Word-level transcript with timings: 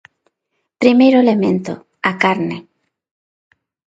Primeiro 0.81 1.17
elemento: 1.23 1.73
a 2.09 2.11
carne. 2.23 2.57